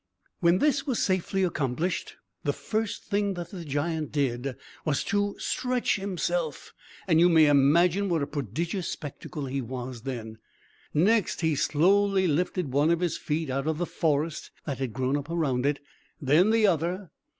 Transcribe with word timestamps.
When 0.39 0.57
this 0.57 0.87
was 0.87 0.97
safely 0.97 1.43
accomplished, 1.43 2.15
the 2.43 2.53
first 2.53 3.03
thing 3.03 3.35
that 3.35 3.51
the 3.51 3.63
giant 3.63 4.11
did 4.11 4.55
was 4.83 5.03
to 5.03 5.35
stretch 5.37 5.97
himself; 5.97 6.73
and 7.07 7.19
you 7.19 7.29
may 7.29 7.45
imagine 7.45 8.09
what 8.09 8.23
a 8.23 8.25
prodigious 8.25 8.87
spectacle 8.87 9.45
he 9.45 9.61
was 9.61 10.01
then. 10.01 10.39
Next, 10.91 11.43
lie 11.43 11.53
slowly 11.53 12.27
lifted 12.27 12.71
one 12.73 12.89
of 12.89 13.01
his 13.01 13.19
feet 13.19 13.51
out 13.51 13.67
of 13.67 13.77
the 13.77 13.85
forest 13.85 14.49
that 14.65 14.79
had 14.79 14.91
grown 14.91 15.15
up 15.15 15.29
around 15.29 15.67
it; 15.67 15.77
then, 16.19 16.49
the 16.49 16.65
other. 16.65 17.11